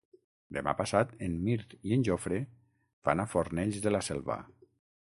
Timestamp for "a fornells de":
3.27-3.95